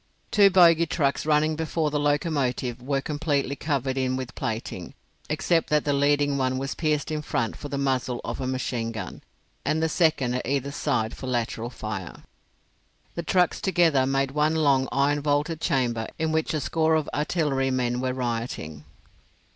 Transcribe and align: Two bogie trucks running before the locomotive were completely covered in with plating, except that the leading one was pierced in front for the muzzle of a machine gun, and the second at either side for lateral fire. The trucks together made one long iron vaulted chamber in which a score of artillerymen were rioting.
Two 0.31 0.49
bogie 0.49 0.87
trucks 0.87 1.27
running 1.27 1.55
before 1.55 1.91
the 1.91 1.99
locomotive 1.99 2.81
were 2.81 3.01
completely 3.01 3.55
covered 3.55 3.99
in 3.99 4.15
with 4.15 4.33
plating, 4.33 4.95
except 5.29 5.69
that 5.69 5.85
the 5.85 5.93
leading 5.93 6.39
one 6.39 6.57
was 6.57 6.73
pierced 6.73 7.11
in 7.11 7.21
front 7.21 7.55
for 7.55 7.69
the 7.69 7.77
muzzle 7.77 8.19
of 8.25 8.41
a 8.41 8.47
machine 8.47 8.91
gun, 8.91 9.21
and 9.63 9.79
the 9.79 9.87
second 9.87 10.33
at 10.33 10.47
either 10.47 10.71
side 10.71 11.15
for 11.15 11.27
lateral 11.27 11.69
fire. 11.69 12.23
The 13.13 13.21
trucks 13.21 13.61
together 13.61 14.07
made 14.07 14.31
one 14.31 14.55
long 14.55 14.87
iron 14.91 15.21
vaulted 15.21 15.61
chamber 15.61 16.07
in 16.17 16.31
which 16.31 16.55
a 16.55 16.59
score 16.59 16.95
of 16.95 17.07
artillerymen 17.13 18.01
were 18.01 18.11
rioting. 18.11 18.85